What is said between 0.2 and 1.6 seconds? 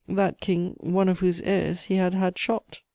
King, one of whose